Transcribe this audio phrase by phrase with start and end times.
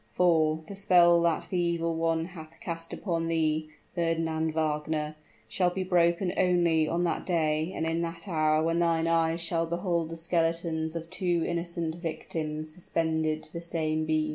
[0.09, 5.15] For, the spell that the evil one hath cast upon thee, Fernand Wagner,
[5.47, 9.67] shall be broken only on that day and in that hour when thine eyes shall
[9.67, 14.29] behold the skeletons of two innocent victims suspended to the same beam!"